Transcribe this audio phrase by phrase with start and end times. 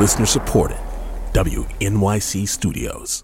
[0.00, 0.78] Listener supported.
[1.34, 3.22] WNYC Studios.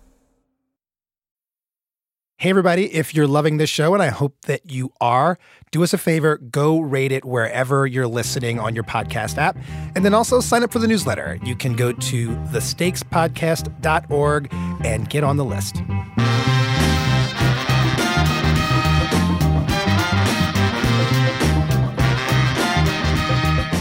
[2.36, 5.38] Hey, everybody, if you're loving this show, and I hope that you are,
[5.70, 9.56] do us a favor go rate it wherever you're listening on your podcast app.
[9.94, 11.38] And then also sign up for the newsletter.
[11.42, 14.48] You can go to thestakespodcast.org
[14.84, 15.76] and get on the list.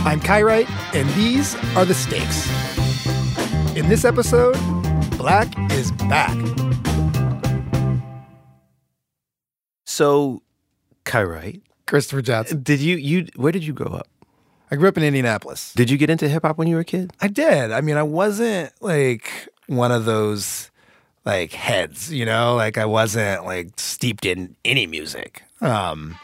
[0.05, 2.64] I'm Kai Wright, and these are the stakes.
[3.75, 4.55] In this episode,
[5.17, 6.33] Black is back.
[9.85, 10.41] So,
[11.03, 12.63] Kai Wright, Christopher Johnson.
[12.63, 14.07] did you you where did you grow up?
[14.71, 15.73] I grew up in Indianapolis.
[15.73, 17.11] Did you get into hip hop when you were a kid?
[17.19, 17.71] I did.
[17.71, 20.71] I mean, I wasn't like one of those
[21.25, 25.44] like heads, you know, like I wasn't like steeped in any music.
[25.59, 26.17] Um,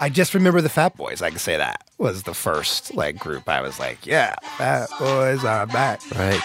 [0.00, 1.22] I just remember the Fat Boys.
[1.22, 3.48] I can say that was the first like group.
[3.48, 6.00] I was like, yeah, Fat Boys are back.
[6.16, 6.42] Right.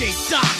[0.00, 0.59] DJ Doc,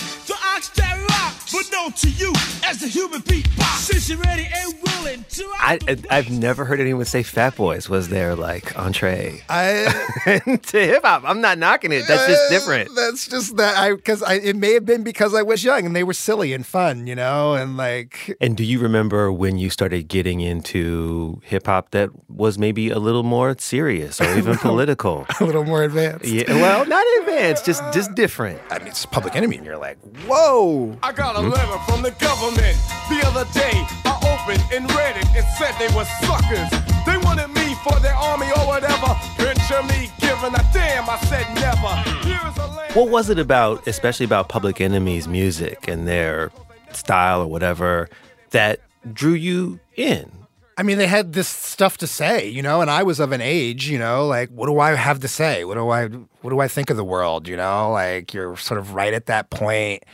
[1.91, 2.33] but to you
[2.64, 3.78] as the human beatbox.
[3.78, 5.78] Since you're ready and willing to I
[6.10, 11.22] I've never heard anyone say Fat Boys was their like entree I to hip hop.
[11.27, 12.06] I'm not knocking it.
[12.06, 12.91] That's just uh, different.
[12.94, 15.96] That's just that I because I it may have been because I was young and
[15.96, 19.70] they were silly and fun, you know, and like And do you remember when you
[19.70, 25.27] started getting into hip hop that was maybe a little more serious or even political?
[25.41, 26.27] a little more advanced.
[26.27, 28.61] Yeah, well, not advanced, just just different.
[28.70, 30.96] I mean, it's Public Enemy, and you're like, whoa.
[31.02, 32.77] I got a letter from the government
[33.09, 33.84] the other day.
[34.05, 36.70] I opened and read it and said they were suckers.
[37.06, 39.17] They wanted me for their army or whatever.
[39.36, 41.08] Picture me giving a damn.
[41.08, 41.95] I said never.
[42.27, 42.95] Here's a land.
[42.95, 46.51] What was it about, especially about Public Enemy's music and their
[46.92, 48.08] style or whatever,
[48.51, 48.81] that
[49.12, 50.31] drew you in?
[50.77, 53.42] I mean, they had this stuff to say, you know, and I was of an
[53.42, 55.64] age, you know, like, what do I have to say?
[55.64, 57.47] What do I, what do I think of the world?
[57.47, 60.05] You know, like you're sort of right at that point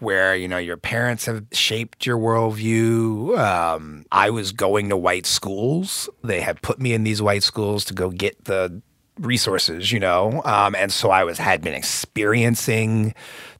[0.00, 3.38] where you know your parents have shaped your worldview.
[3.38, 7.84] Um, I was going to white schools; they had put me in these white schools
[7.86, 8.82] to go get the
[9.18, 13.14] resources, you know, um, and so I was had been experiencing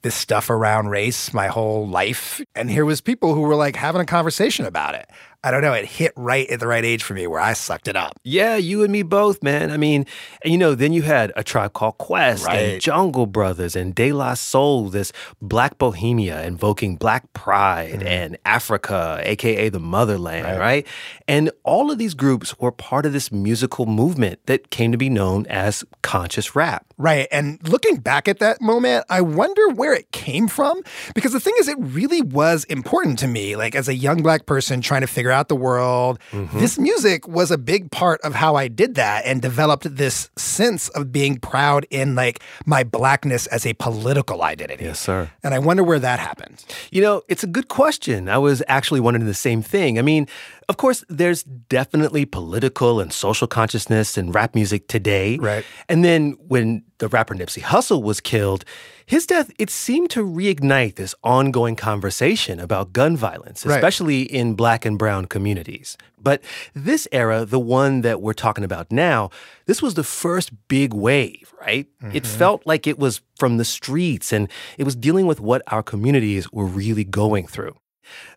[0.07, 4.01] this stuff around race my whole life, and here was people who were like having
[4.01, 5.11] a conversation about it.
[5.43, 7.89] I don't know; it hit right at the right age for me where I sucked
[7.89, 8.13] it up.
[8.23, 9.73] Yeah, you and me both, man.
[9.73, 10.07] I mean,
[10.43, 12.55] and you know, then you had a tribe called Quest Right.
[12.55, 15.13] and Jungle Brothers and De La Soul, this
[15.43, 18.07] black bohemia invoking black pride mm.
[18.07, 20.59] and Africa, aka the motherland, Right.
[20.59, 20.87] right.
[21.27, 25.11] And all of these groups were part of this musical movement that came to be
[25.11, 26.86] known as conscious rap.
[26.99, 27.29] Right.
[27.31, 30.83] And looking back at that moment, I wonder where it came from.
[31.15, 33.55] Because the thing is, it really was important to me.
[33.55, 36.59] Like, as a young black person trying to figure out the world, mm-hmm.
[36.59, 40.89] this music was a big part of how I did that and developed this sense
[40.91, 44.85] of being proud in like my blackness as a political identity.
[44.85, 45.31] Yes, sir.
[45.43, 46.65] And I wonder where that happened.
[46.91, 48.29] You know, it's a good question.
[48.29, 49.99] I was actually wondering the same thing.
[49.99, 50.27] I mean,
[50.69, 55.39] of course, there's definitely political and social consciousness in rap music today.
[55.39, 55.65] Right.
[55.89, 58.65] And then when the rapper Nipsey Hussle was killed,
[59.05, 63.77] his death, it seemed to reignite this ongoing conversation about gun violence, Right.
[63.77, 65.97] especially in black and brown communities.
[66.21, 66.43] But
[66.75, 69.31] this era, the one that we're talking about now,
[69.67, 71.87] this was the first big wave, right?
[72.13, 72.39] It mm-hmm.
[72.39, 74.49] felt like it was from the streets and
[74.79, 77.77] it was dealing with what our communities were really going through.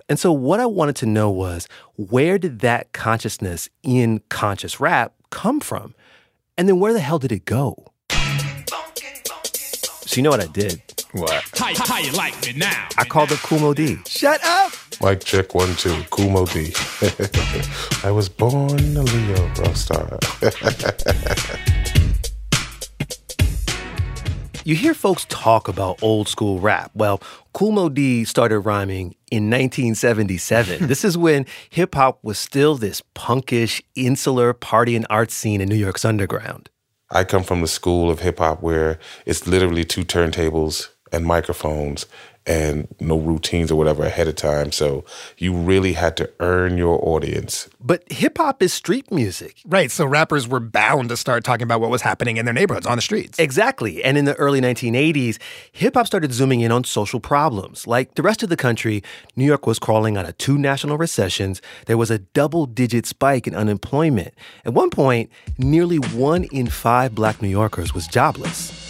[0.07, 5.13] And so, what I wanted to know was where did that consciousness in conscious rap
[5.29, 5.93] come from?
[6.57, 7.85] And then where the hell did it go?
[10.05, 10.81] So, you know what I did?
[11.11, 11.43] What?
[11.55, 12.87] How, how you like me now?
[12.97, 13.97] I called up Kool Moe Dee.
[14.07, 14.71] Shut up.
[15.01, 16.03] Mic check one two.
[16.09, 16.73] Kool Moe Dee.
[18.03, 20.19] I was born a Leo rock star.
[24.65, 26.91] You hear folks talk about old school rap.
[26.93, 27.21] Well,
[27.53, 30.87] Kool Moe Dee started rhyming in 1977.
[30.87, 35.69] this is when hip hop was still this punkish, insular party and art scene in
[35.69, 36.69] New York's underground.
[37.09, 42.05] I come from the school of hip hop where it's literally two turntables and microphones
[42.49, 44.71] and no routines or whatever ahead of time.
[44.71, 45.05] So
[45.37, 47.69] you really had to earn your audience.
[47.79, 49.57] But hip hop is street music.
[49.65, 49.91] Right.
[49.91, 52.97] So rappers were bound to start talking about what was happening in their neighborhoods on
[52.97, 53.37] the streets.
[53.37, 54.03] Exactly.
[54.03, 55.37] And in the early 1980s,
[55.71, 57.85] hip hop started zooming in on social problems.
[57.85, 59.03] Like the rest of the country,
[59.35, 61.61] New York was crawling out of two national recessions.
[61.85, 64.33] There was a double digit spike in unemployment.
[64.65, 65.29] At one point,
[65.59, 68.88] nearly one in five black New Yorkers was jobless.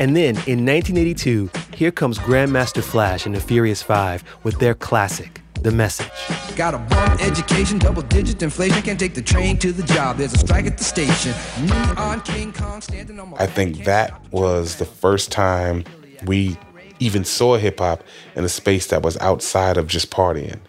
[0.00, 5.42] And then in 1982, here comes Grandmaster Flash and the Furious Five with their classic,
[5.60, 6.10] The Message.
[6.56, 8.82] Got a bum education, double digit inflation.
[8.82, 10.16] Can't take the train to the job.
[10.16, 11.34] There's a strike at the station.
[11.60, 15.84] Neon King Kong standing on my I think that was the first time
[16.24, 16.56] we
[16.98, 18.02] even saw hip hop
[18.34, 20.60] in a space that was outside of just partying.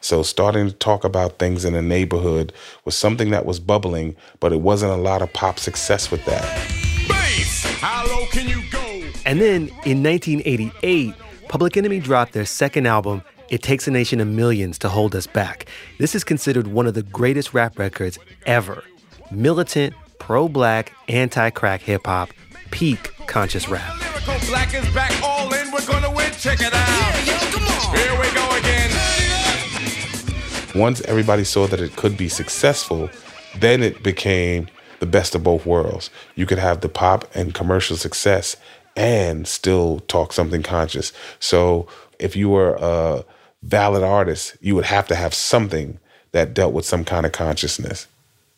[0.00, 2.52] So starting to talk about things in the neighborhood
[2.84, 6.77] was something that was bubbling, but it wasn't a lot of pop success with that.
[7.80, 8.78] Bass, how low can you go?
[9.24, 11.14] And then in 1988,
[11.48, 15.26] Public Enemy dropped their second album, It Takes a Nation of Millions to Hold Us
[15.26, 15.66] Back.
[15.98, 18.82] This is considered one of the greatest rap records ever.
[19.30, 22.30] Militant, pro black, anti crack hip hop,
[22.70, 23.94] peak conscious rap.
[24.48, 25.70] Black is back all in.
[25.70, 26.32] We're gonna win.
[26.32, 27.14] Check it out.
[27.96, 28.90] Here we go again.
[30.74, 33.10] Once everybody saw that it could be successful,
[33.58, 34.68] then it became
[35.00, 36.10] the best of both worlds.
[36.34, 38.56] You could have the pop and commercial success
[38.96, 41.12] and still talk something conscious.
[41.38, 41.86] So
[42.18, 43.24] if you were a
[43.62, 45.98] valid artist, you would have to have something
[46.32, 48.06] that dealt with some kind of consciousness.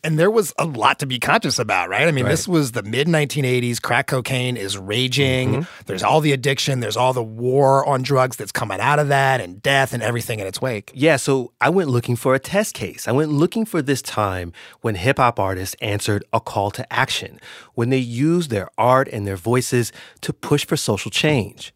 [0.03, 2.09] And there was a lot to be conscious about, right?
[2.09, 3.83] I mean, this was the mid 1980s.
[3.83, 5.53] Crack cocaine is raging.
[5.53, 5.83] Mm-hmm.
[5.85, 6.81] There's all the addiction.
[6.81, 10.41] There's all the war on drugs that's coming out of that, and death and everything
[10.41, 10.91] in its wake.
[10.95, 13.07] Yeah, so I went looking for a test case.
[13.09, 17.39] I went looking for this time when hip hop artists answered a call to action,
[17.75, 19.93] when they used their art and their voices
[20.23, 21.75] to push for social change.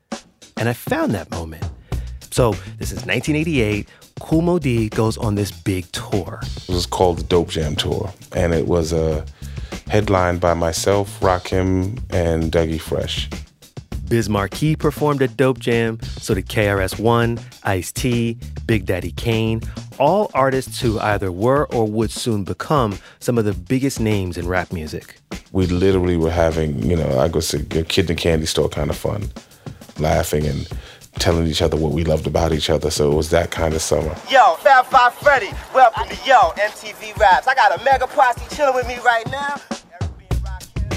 [0.57, 1.65] And I found that moment.
[2.31, 3.89] So this is 1988.
[4.21, 6.41] Kool Moe Dee goes on this big tour.
[6.43, 9.25] It was called the Dope Jam Tour, and it was a
[9.89, 13.29] headlined by myself, Rakim, and Dougie Fresh.
[14.09, 19.63] Biz Markie performed at Dope Jam, so did KRS One, Ice T, Big Daddy Kane,
[19.99, 24.47] all artists who either were or would soon become some of the biggest names in
[24.47, 25.17] rap music.
[25.53, 28.69] We literally were having, you know, I go say, a kid in a candy store
[28.69, 29.31] kind of fun,
[29.99, 30.69] laughing and
[31.19, 32.91] telling each other what we loved about each other.
[32.91, 34.15] So it was that kind of summer.
[34.31, 37.47] Yo, Fab Five Freddy, welcome to Yo MTV Raps.
[37.47, 39.57] I got a mega posse chilling with me right now.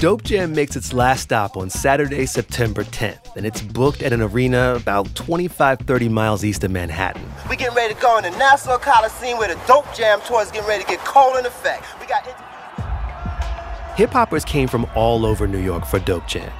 [0.00, 4.22] Dope Jam makes its last stop on Saturday, September 10th, and it's booked at an
[4.22, 7.28] arena about 25, 30 miles east of Manhattan.
[7.50, 10.52] We getting ready to go in the Nassau Coliseum where the Dope Jam tour is
[10.52, 11.84] getting ready to get cold in effect.
[12.00, 12.24] We got
[13.96, 16.52] Hip hoppers came from all over New York for Dope Jam.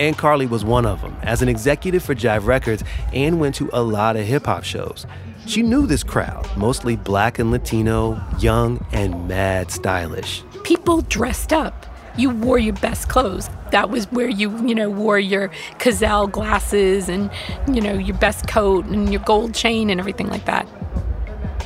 [0.00, 2.82] Ann Carli was one of them, as an executive for Jive Records,
[3.12, 5.06] and went to a lot of hip hop shows.
[5.44, 10.42] She knew this crowd, mostly black and Latino, young and mad stylish.
[10.64, 11.84] people dressed up.
[12.16, 13.50] You wore your best clothes.
[13.72, 17.30] That was where you, you know, wore your Cazal glasses and,
[17.68, 20.66] you know, your best coat and your gold chain and everything like that.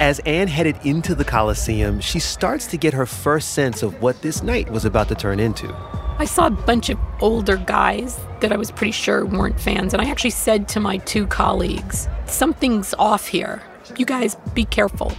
[0.00, 4.22] As Ann headed into the Coliseum, she starts to get her first sense of what
[4.22, 5.72] this night was about to turn into.
[6.16, 10.00] I saw a bunch of older guys that I was pretty sure weren't fans, and
[10.00, 13.62] I actually said to my two colleagues, Something's off here.
[13.96, 15.12] You guys be careful.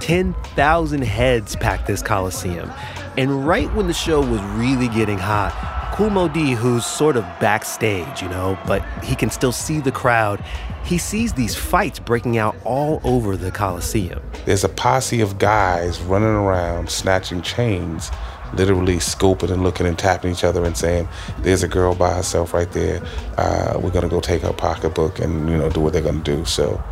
[0.00, 2.70] 10,000 heads packed this Coliseum.
[3.16, 7.24] And right when the show was really getting hot, Kool Moe Dee, who's sort of
[7.38, 10.42] backstage, you know, but he can still see the crowd,
[10.84, 14.22] he sees these fights breaking out all over the Coliseum.
[14.44, 18.10] There's a posse of guys running around snatching chains,
[18.54, 21.08] literally scoping and looking and tapping each other and saying,
[21.40, 23.02] "There's a girl by herself right there.
[23.36, 26.44] Uh, we're gonna go take her pocketbook and you know do what they're gonna do."
[26.44, 26.82] So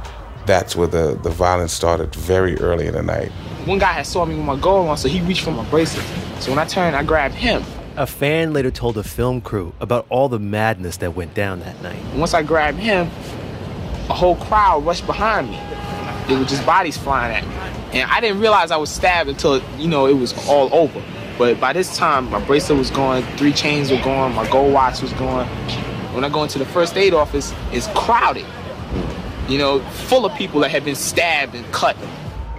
[0.47, 3.31] that's where the the violence started very early in the night.
[3.67, 6.05] One guy had saw me with my gold on, so he reached for my bracelet.
[6.41, 7.63] So when I turned, I grabbed him.
[7.97, 11.83] A fan later told a film crew about all the madness that went down that
[11.83, 11.99] night.
[12.15, 13.11] Once I grabbed him,
[14.09, 15.59] a whole crowd rushed behind me.
[16.33, 18.01] It was just bodies flying at me.
[18.01, 21.03] And I didn't realize I was stabbed until, you know, it was all over.
[21.41, 25.01] But by this time, my bracelet was gone, three chains were gone, my gold watch
[25.01, 25.47] was gone.
[26.13, 28.45] When I go into the first aid office, it's crowded.
[29.49, 31.97] You know, full of people that had been stabbed and cut.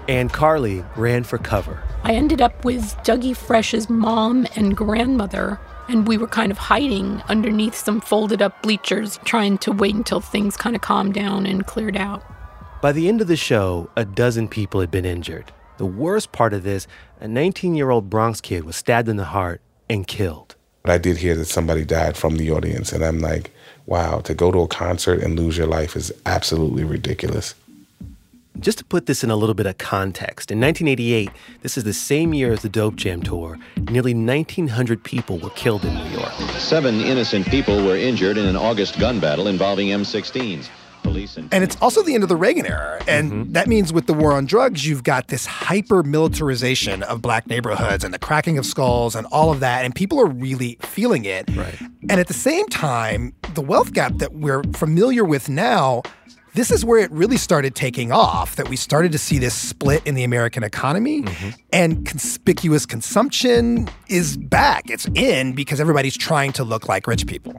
[0.08, 1.84] Ann Carli ran for cover.
[2.02, 7.22] I ended up with Dougie Fresh's mom and grandmother, and we were kind of hiding
[7.30, 11.68] underneath some folded up bleachers, trying to wait until things kind of calmed down and
[11.68, 12.24] cleared out.
[12.82, 15.52] By the end of the show, a dozen people had been injured.
[15.82, 16.86] The worst part of this,
[17.20, 20.56] a 19 year old Bronx kid was stabbed in the heart and killed.
[20.84, 23.50] But I did hear that somebody died from the audience, and I'm like,
[23.88, 27.56] wow, to go to a concert and lose your life is absolutely ridiculous.
[28.60, 31.32] Just to put this in a little bit of context, in 1988,
[31.64, 33.58] this is the same year as the Dope Jam tour,
[33.90, 36.32] nearly 1,900 people were killed in New York.
[36.60, 40.70] Seven innocent people were injured in an August gun battle involving M16s.
[41.04, 43.02] Police and And it's also the end of the Reagan era.
[43.08, 43.52] And mm-hmm.
[43.54, 48.04] that means with the war on drugs, you've got this hyper militarization of black neighborhoods
[48.04, 49.86] and the cracking of skulls and all of that.
[49.86, 51.50] And people are really feeling it.
[51.56, 51.80] Right.
[52.10, 56.04] And at the same time, the wealth gap that we're familiar with now
[56.54, 60.06] this is where it really started taking off that we started to see this split
[60.06, 61.50] in the American economy mm-hmm.
[61.72, 64.90] and conspicuous consumption is back.
[64.90, 67.56] It's in because everybody's trying to look like rich people.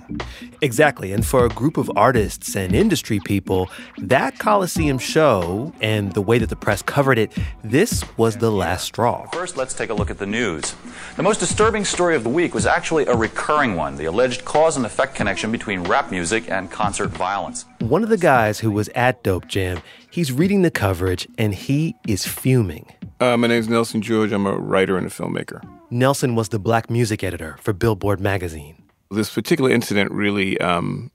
[0.60, 1.12] Exactly.
[1.12, 6.38] And for a group of artists and industry people, that Coliseum show and the way
[6.38, 7.32] that the press covered it,
[7.64, 9.26] this was the last straw.
[9.30, 10.74] First, let's take a look at the news.
[11.16, 14.76] The most disturbing story of the week was actually a recurring one the alleged cause
[14.76, 17.64] and effect connection between rap music and concert violence.
[17.80, 21.94] One of the guys who was at Dope Jam, he's reading the coverage and he
[22.06, 22.86] is fuming.
[23.20, 24.32] Uh, my name's Nelson George.
[24.32, 25.62] I'm a writer and a filmmaker.
[25.90, 28.82] Nelson was the black music editor for Billboard magazine.
[29.10, 31.10] This particular incident really, um,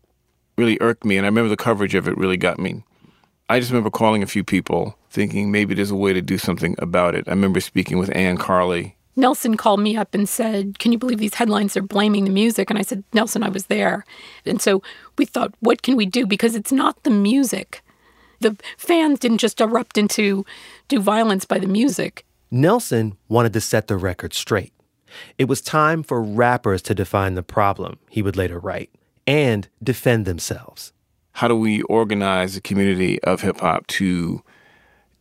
[0.57, 2.83] really irked me, and I remember the coverage of it really got me.
[3.49, 6.75] I just remember calling a few people, thinking maybe there's a way to do something
[6.79, 7.27] about it.
[7.27, 8.96] I remember speaking with Ann Carli.
[9.17, 12.69] Nelson called me up and said, Can you believe these headlines are blaming the music?
[12.69, 14.05] And I said, Nelson, I was there.
[14.45, 14.83] And so
[15.17, 16.25] we thought, What can we do?
[16.25, 17.81] Because it's not the music.
[18.39, 20.45] The fans didn't just erupt into
[20.87, 22.25] do violence by the music.
[22.51, 24.71] Nelson wanted to set the record straight.
[25.37, 28.91] It was time for rappers to define the problem, he would later write,
[29.25, 30.93] and defend themselves.
[31.33, 34.43] How do we organize a community of hip hop to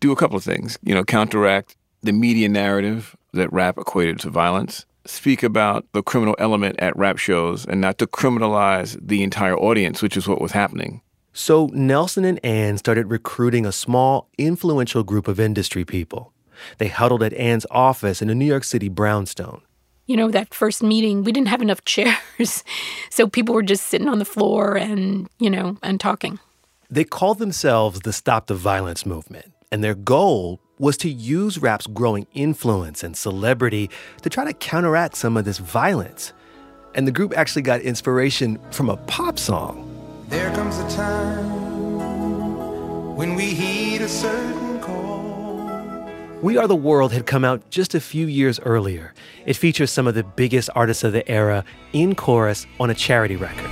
[0.01, 0.79] do a couple of things?
[0.83, 6.35] You know, counteract the media narrative that rap equated to violence, speak about the criminal
[6.39, 10.53] element at rap shows, and not to criminalize the entire audience, which is what was
[10.53, 11.01] happening.
[11.33, 16.33] So Nelson and Ann started recruiting a small, influential group of industry people.
[16.79, 19.61] They huddled at Ann's office in a New York City brownstone.
[20.07, 22.65] You know, that first meeting, we didn't have enough chairs.
[23.11, 26.39] So people were just sitting on the floor and, you know, and talking.
[26.89, 31.87] They called themselves the Stop the Violence movement, and their goal was to use rap's
[31.87, 33.91] growing influence and celebrity
[34.23, 36.33] to try to counteract some of this violence.
[36.95, 39.83] And the group actually got inspiration from a pop song.
[40.29, 41.97] There comes a time
[43.17, 45.07] when we heed a certain call.
[46.43, 49.15] We Are the World had come out just a few years earlier.
[49.47, 53.37] It features some of the biggest artists of the era in chorus on a charity
[53.37, 53.66] record.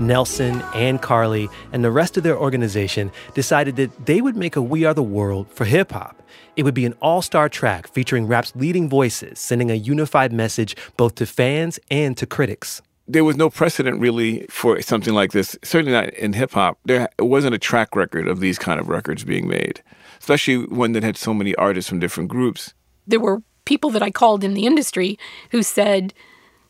[0.00, 4.62] Nelson, Ann Carli, and the rest of their organization decided that they would make a
[4.62, 6.22] We Are the World for hip hop.
[6.56, 10.76] It would be an all star track featuring rap's leading voices, sending a unified message
[10.96, 12.82] both to fans and to critics.
[13.06, 16.78] There was no precedent really for something like this, certainly not in hip hop.
[16.84, 19.82] There wasn't a track record of these kind of records being made,
[20.20, 22.74] especially one that had so many artists from different groups.
[23.06, 25.18] There were people that I called in the industry
[25.50, 26.12] who said,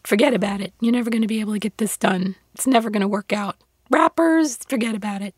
[0.05, 0.73] forget about it.
[0.81, 2.37] You're never going to be able to get this done.
[2.55, 3.57] It's never going to work out.
[3.91, 5.35] Rappers, forget about it.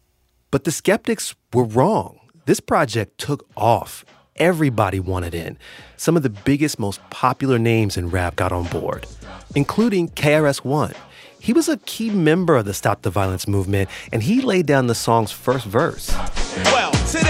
[0.51, 2.19] But the skeptics were wrong.
[2.47, 4.05] This project took off.
[4.37, 5.59] Everybody wanted in.
[5.97, 9.07] Some of the biggest, most popular names in rap got on board,
[9.55, 10.95] including KRS One.
[11.39, 14.89] He was a key member of the Stop the Violence movement, and he laid down
[14.89, 16.11] the song's first verse.
[16.67, 17.30] Well, today's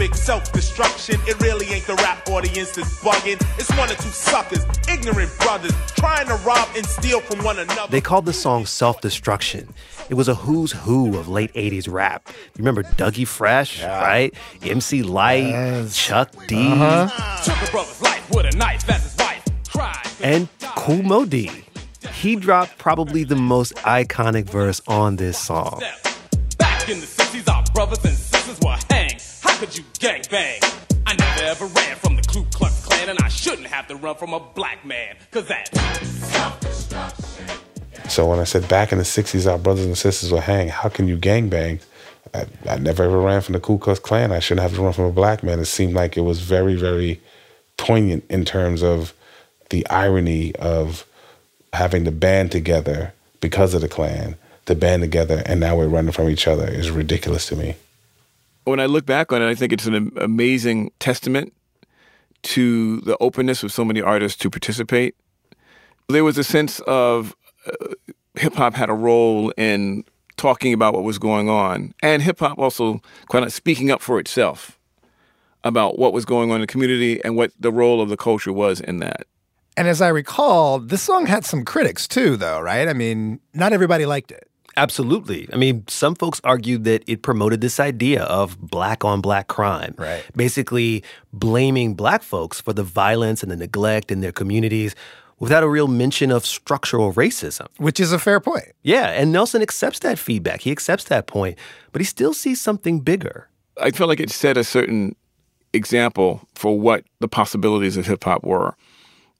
[0.00, 1.20] topic, self-destruction.
[1.26, 3.40] It really ain't the rap audience that's bugging.
[3.58, 7.90] It's one or two suckers, ignorant brothers, trying to rob and steal from one another.
[7.90, 9.74] They called the song Self Destruction.
[10.08, 12.28] It was a who's who of late 80s rap.
[12.28, 14.32] You remember Dougie Fresh, right?
[14.62, 17.42] MC Lyte, Chuck D, uh-huh.
[17.44, 19.44] Took a brother's life with a knife as his wife.
[19.68, 20.06] Cried.
[20.22, 21.64] and Kool Moe Dee.
[22.14, 25.82] He dropped probably the most iconic verse on this song.
[26.58, 28.89] Back in the 60s, our brothers and sisters were hanged.
[28.89, 28.89] How
[29.60, 30.58] could you gang bang?
[31.04, 34.14] I never ever ran from the Ku Klux Klan, and I shouldn't have to run
[34.14, 35.70] from a black man, cause that's
[38.08, 40.68] So when I said back in the '60s, our brothers and sisters were hang.
[40.68, 41.82] How can you gangbang?
[42.32, 44.32] I, I never ever ran from the Ku Klux Klan.
[44.32, 45.58] I shouldn't have to run from a black man.
[45.58, 47.20] It seemed like it was very, very
[47.76, 49.12] poignant in terms of
[49.68, 51.04] the irony of
[51.74, 53.12] having to band together
[53.42, 56.90] because of the Klan, to band together, and now we're running from each other is
[56.90, 57.74] ridiculous to me.
[58.64, 61.52] When I look back on it, I think it's an amazing testament
[62.42, 65.14] to the openness of so many artists to participate.
[66.08, 67.34] There was a sense of
[67.66, 67.94] uh,
[68.34, 70.04] hip hop had a role in
[70.36, 73.00] talking about what was going on, and hip hop also
[73.30, 74.78] kind of speaking up for itself
[75.62, 78.52] about what was going on in the community and what the role of the culture
[78.52, 79.26] was in that.
[79.76, 82.88] And as I recall, this song had some critics too, though, right?
[82.88, 84.49] I mean, not everybody liked it.
[84.76, 85.48] Absolutely.
[85.52, 89.94] I mean, some folks argued that it promoted this idea of black on black crime.
[89.98, 90.24] Right.
[90.34, 94.94] Basically, blaming black folks for the violence and the neglect in their communities
[95.38, 97.66] without a real mention of structural racism.
[97.78, 98.72] Which is a fair point.
[98.82, 100.60] Yeah, and Nelson accepts that feedback.
[100.60, 101.58] He accepts that point,
[101.92, 103.48] but he still sees something bigger.
[103.80, 105.16] I felt like it set a certain
[105.72, 108.76] example for what the possibilities of hip hop were.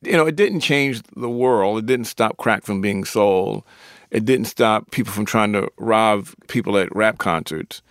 [0.03, 1.79] you know, it didn't change the world.
[1.79, 3.65] It didn't stop crack from being sold.
[4.11, 7.83] It didn't stop people from trying to rob people at rap concerts.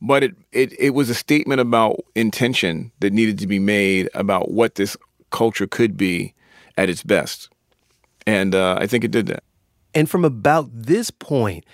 [0.00, 4.50] But it, it, it was a statement about intention that needed to be made about
[4.50, 4.96] what this
[5.30, 6.34] culture could be
[6.76, 7.48] at its best.
[8.26, 9.44] And uh, I think it did that.
[9.94, 11.64] And from about this point,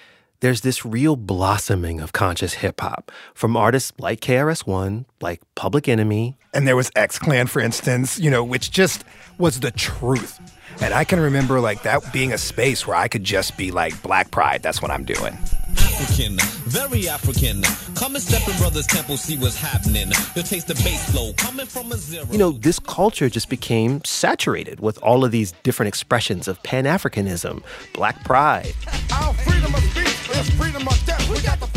[0.41, 6.37] there's this real blossoming of conscious hip hop from artists like KRS-One, like Public Enemy.
[6.55, 9.05] And there was X Clan, for instance, you know, which just
[9.39, 10.41] was the truth.
[10.81, 14.01] And I can remember like that being a space where I could just be like
[14.03, 14.63] Black Pride.
[14.63, 15.37] That's what I'm doing.
[15.77, 17.63] African, very African.
[17.97, 20.13] Come and step in Brothers Temple, see what's happening.
[20.37, 22.25] You'll taste the bass flow coming from a zero.
[22.31, 26.85] You know, this culture just became saturated with all of these different expressions of Pan
[26.85, 28.75] Africanism, Black Pride,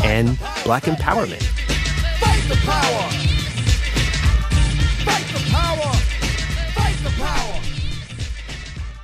[0.04, 1.42] and Black empowerment.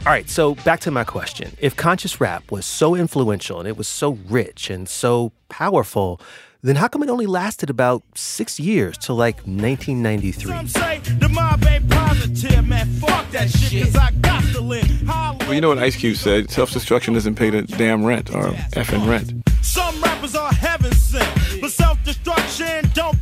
[0.08, 1.54] All right, so back to my question.
[1.58, 6.18] If conscious rap was so influential and it was so rich and so powerful,
[6.62, 10.50] then how come it only lasted about six years till like 1993?
[10.50, 12.86] Some say the mob ain't positive, man.
[12.86, 14.86] Fuck that shit, cause I got to live.
[15.02, 15.36] Holla.
[15.40, 16.50] Well, you know what Ice Cube said?
[16.50, 19.34] Self destruction doesn't pay the damn rent or effing rent.
[19.62, 23.17] Some rappers are heaven sent, but self destruction don't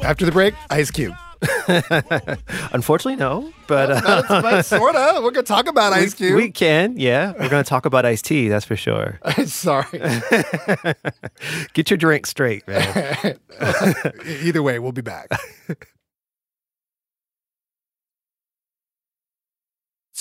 [0.00, 1.14] After the break, Ice Cube.
[2.72, 5.20] Unfortunately, no, but But, but uh, sorta.
[5.22, 6.36] We're gonna talk about we, Ice Cube.
[6.36, 7.32] we can, yeah.
[7.32, 9.20] We're going to talk about Ice T, that's for sure.
[9.46, 9.86] Sorry.
[11.74, 13.38] Get your drink straight, man.
[14.26, 15.28] Either way, we'll be back.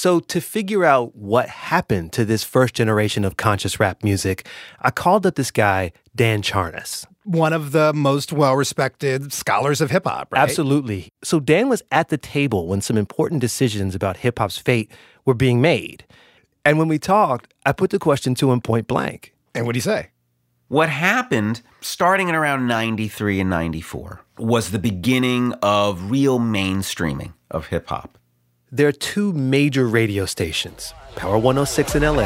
[0.03, 4.45] So, to figure out what happened to this first generation of conscious rap music,
[4.81, 7.05] I called up this guy, Dan Charnas.
[7.23, 10.41] One of the most well-respected scholars of hip hop, right?
[10.41, 11.07] Absolutely.
[11.23, 14.91] So, Dan was at the table when some important decisions about hip hop's fate
[15.23, 16.03] were being made.
[16.65, 19.33] And when we talked, I put the question to him point blank.
[19.55, 20.09] And what do you say?
[20.67, 27.67] What happened starting in around 93 and 94 was the beginning of real mainstreaming of
[27.67, 28.17] hip hop.
[28.75, 32.23] There are two major radio stations Power 106 in LA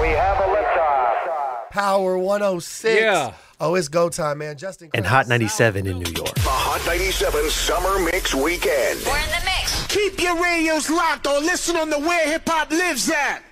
[0.00, 1.70] We have a liftoff.
[1.70, 3.00] Power 106.
[3.00, 3.32] Yeah.
[3.60, 4.56] Oh, it's go time, man.
[4.56, 4.90] Justin.
[4.92, 6.34] and Hot 97 in New York.
[6.34, 9.02] The Hot 97 Summer Mix Weekend.
[9.06, 9.86] We're in the mix.
[9.86, 13.44] Keep your radios locked or listen on the where hip hop lives at.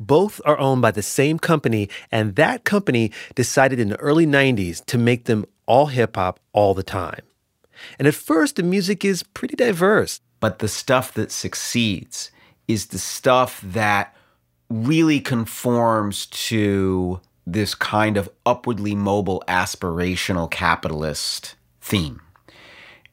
[0.00, 4.84] Both are owned by the same company, and that company decided in the early 90s
[4.86, 7.22] to make them all hip hop all the time.
[8.00, 10.20] And at first, the music is pretty diverse.
[10.42, 12.32] But the stuff that succeeds
[12.66, 14.12] is the stuff that
[14.68, 22.20] really conforms to this kind of upwardly mobile, aspirational capitalist theme.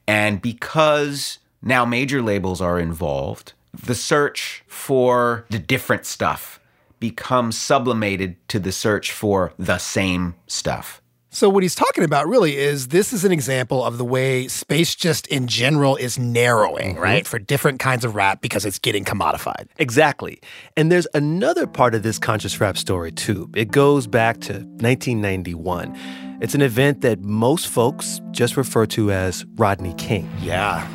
[0.08, 6.58] And because now major labels are involved, the search for the different stuff
[6.98, 10.99] becomes sublimated to the search for the same stuff.
[11.32, 14.96] So what he's talking about really is this is an example of the way space
[14.96, 17.02] just in general is narrowing, mm-hmm.
[17.02, 17.26] right?
[17.26, 19.68] For different kinds of rap because it's getting commodified.
[19.78, 20.40] Exactly.
[20.76, 23.48] And there's another part of this conscious rap story, too.
[23.54, 25.96] It goes back to 1991.
[26.40, 30.28] It's an event that most folks just refer to as Rodney King.
[30.40, 30.88] Yeah.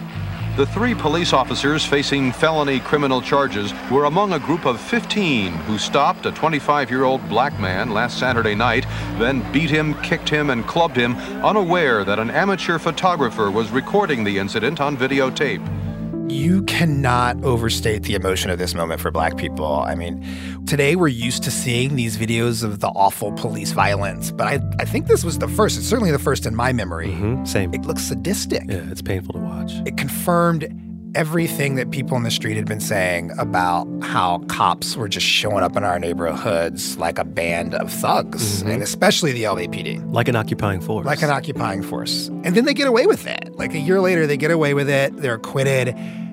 [0.56, 5.78] The three police officers facing felony criminal charges were among a group of 15 who
[5.78, 8.86] stopped a 25 year old black man last Saturday night,
[9.20, 14.24] then beat him, kicked him, and clubbed him, unaware that an amateur photographer was recording
[14.24, 15.85] the incident on videotape.
[16.28, 19.66] You cannot overstate the emotion of this moment for black people.
[19.66, 20.26] I mean,
[20.66, 24.86] today we're used to seeing these videos of the awful police violence, but I, I
[24.86, 25.78] think this was the first.
[25.78, 27.10] It's certainly the first in my memory.
[27.10, 27.46] Mm-hmm.
[27.46, 27.74] Same.
[27.74, 28.64] It looks sadistic.
[28.68, 29.72] Yeah, it's painful to watch.
[29.86, 30.68] It confirmed
[31.16, 35.64] everything that people in the street had been saying about how cops were just showing
[35.64, 38.74] up in our neighborhoods like a band of thugs, Mhm.
[38.74, 40.02] and especially the LAPD.
[40.12, 41.06] Like an occupying force.
[41.06, 42.28] Like an occupying force.
[42.44, 43.54] And then they get away with it.
[43.58, 45.90] Like a year later, they get away with it, they're acquitted,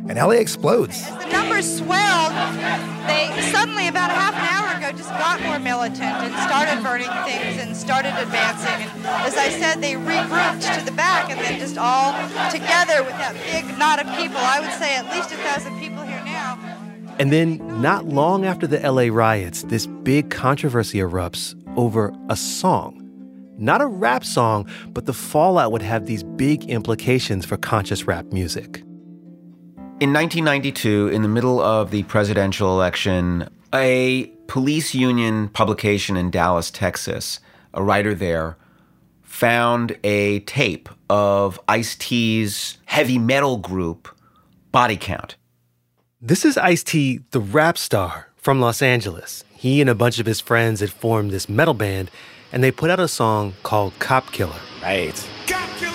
[0.09, 1.01] and LA explodes.
[1.09, 2.33] As The numbers swelled.
[3.07, 3.72] They suddenly,
[5.35, 8.89] ago, got more militant and started burning things and started advancing.
[8.89, 12.13] And as I said, they regrouped to the back and then just all
[12.51, 14.39] together with that big knot of people.
[14.39, 16.59] I would say at least a thousand people here now.
[17.19, 22.99] And then, not long after the LA riots, this big controversy erupts over a song.
[23.59, 28.33] Not a rap song, but the fallout would have these big implications for conscious rap
[28.33, 28.79] music.
[30.01, 36.71] In 1992, in the middle of the presidential election, a police union publication in Dallas,
[36.71, 37.41] Texas,
[37.73, 38.59] a writer there,
[39.23, 44.15] found a tape of Ice T's heavy metal group,
[44.71, 45.37] Body Count.
[46.21, 49.43] This is Ice T, the rap star from Los Angeles.
[49.55, 52.11] He and a bunch of his friends had formed this metal band,
[52.53, 54.61] and they put out a song called Cop Killer.
[54.83, 55.17] Right.
[55.47, 55.92] Cop Killer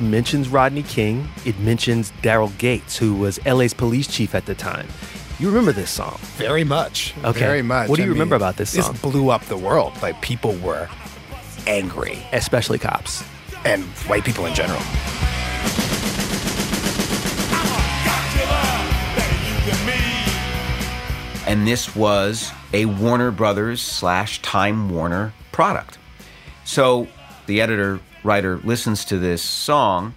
[0.00, 1.28] mentions Rodney King.
[1.44, 4.88] It mentions Daryl Gates, who was LA's police chief at the time.
[5.38, 6.18] You remember this song?
[6.36, 7.14] Very much.
[7.24, 7.38] Okay.
[7.38, 7.88] Very much.
[7.88, 8.92] What do you I remember mean, about this song?
[8.92, 9.92] This blew up the world.
[10.02, 10.88] Like people were
[11.68, 13.22] angry, especially cops
[13.64, 14.80] and white people in general.
[21.46, 25.98] And this was a Warner Brothers slash Time Warner product.
[26.64, 27.06] So
[27.46, 30.14] the editor writer listens to this song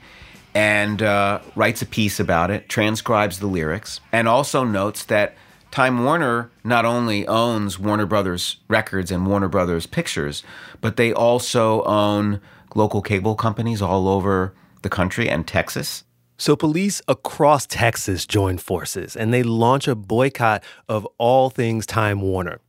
[0.56, 5.36] and uh, writes a piece about it, transcribes the lyrics, and also notes that
[5.70, 10.44] Time Warner not only owns Warner Brothers Records and Warner Brothers Pictures,
[10.82, 12.42] but they also own
[12.74, 16.04] local cable companies all over the country and Texas.
[16.40, 22.22] So, police across Texas join forces and they launch a boycott of all things Time
[22.22, 22.60] Warner.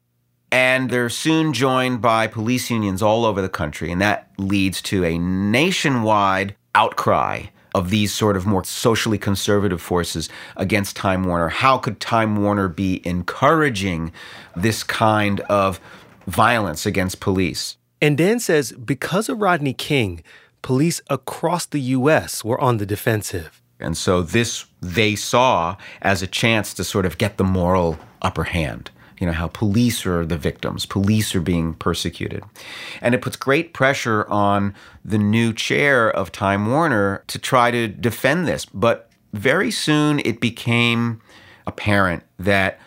[0.50, 5.04] And they're soon joined by police unions all over the country, and that leads to
[5.04, 11.48] a nationwide outcry of these sort of more socially conservative forces against Time Warner.
[11.48, 14.12] How could Time Warner be encouraging
[14.56, 15.80] this kind of
[16.26, 17.76] violence against police?
[18.00, 20.22] And Dan says because of Rodney King,
[20.62, 22.44] police across the U.S.
[22.44, 23.60] were on the defensive.
[23.80, 28.44] And so this they saw as a chance to sort of get the moral upper
[28.44, 28.90] hand.
[29.20, 32.44] You know, how police are the victims, police are being persecuted.
[33.00, 37.88] And it puts great pressure on the new chair of Time Warner to try to
[37.88, 38.64] defend this.
[38.66, 41.20] But very soon it became
[41.66, 42.80] apparent that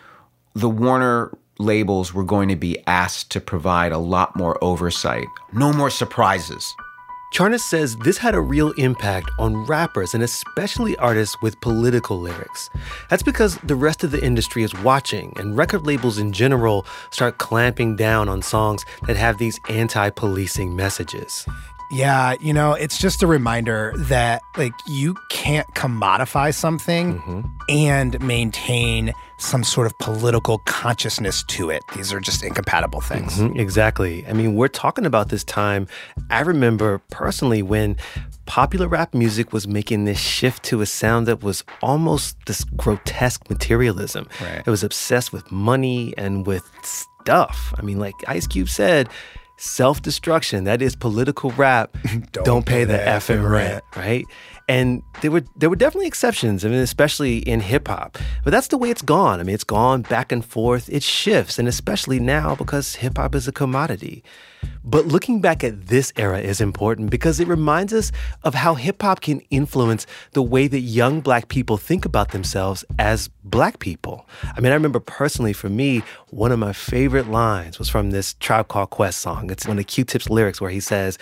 [0.54, 5.72] the Warner labels were going to be asked to provide a lot more oversight, no
[5.72, 6.74] more surprises.
[7.32, 12.68] Charnas says this had a real impact on rappers and especially artists with political lyrics.
[13.08, 17.38] That's because the rest of the industry is watching, and record labels in general start
[17.38, 21.46] clamping down on songs that have these anti policing messages.
[21.90, 27.40] Yeah, you know, it's just a reminder that like you can't commodify something Mm-hmm.
[27.70, 31.82] and maintain some sort of political consciousness to it.
[31.96, 33.38] These are just incompatible things.
[33.38, 34.24] Mhm, exactly.
[34.28, 35.86] I mean, we're talking about this time.
[36.30, 37.96] I remember personally when
[38.46, 43.48] popular rap music was making this shift to a sound that was almost this grotesque
[43.50, 44.28] materialism.
[44.40, 44.62] Right.
[44.64, 47.74] It was obsessed with money and with stuff.
[47.76, 49.08] I mean, like Ice Cube said,
[49.56, 51.96] self destruction, that is political rap.
[52.32, 54.24] don't, pay, the effing rent, right?
[54.72, 56.64] And there were there were definitely exceptions.
[56.64, 58.16] I mean, especially in hip hop.
[58.42, 59.38] But that's the way it's gone.
[59.38, 60.88] I mean, it's gone back and forth.
[60.88, 64.24] It shifts, and especially now because hip hop is a commodity.
[64.82, 68.12] But looking back at this era is important because it reminds us
[68.44, 72.82] of how hip hop can influence the way that young black people think about themselves
[72.98, 74.26] as black people.
[74.56, 78.34] I mean, I remember personally for me, one of my favorite lines was from this
[78.40, 79.50] Tribe Called Quest song.
[79.50, 81.18] It's one of Q Tip's lyrics where he says,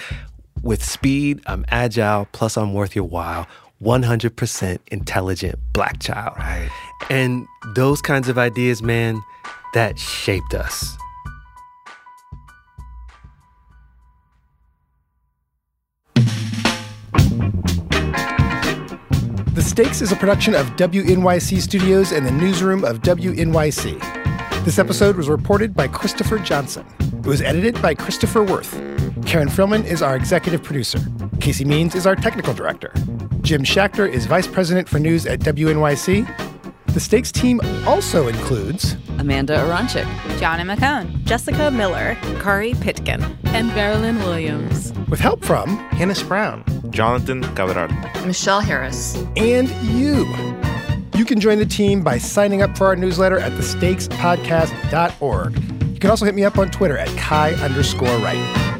[0.63, 3.47] With speed, I'm agile, plus I'm worth your while.
[3.83, 6.37] 100% intelligent black child.
[6.37, 6.71] Right.
[7.09, 9.23] And those kinds of ideas, man,
[9.73, 10.97] that shaped us.
[19.55, 24.65] The Stakes is a production of WNYC Studios and the newsroom of WNYC.
[24.67, 26.85] This episode was reported by Christopher Johnson.
[27.01, 28.90] It was edited by Christopher Worth.
[29.31, 30.99] Karen Frillmann is our executive producer.
[31.39, 32.93] Casey Means is our technical director.
[33.43, 36.27] Jim Schachter is vice president for news at WNYC.
[36.87, 40.05] The Stakes team also includes Amanda Aronczyk,
[40.41, 44.93] Johnny McCone, Jessica Miller, Kari Pitkin, and Marilyn Williams.
[45.09, 47.87] with help from Hennis Brown, Jonathan Cabral,
[48.27, 50.27] Michelle Harris, and you.
[51.15, 55.55] You can join the team by signing up for our newsletter at thestakespodcast.org.
[55.95, 58.80] You can also hit me up on Twitter at Kai underscore Wright.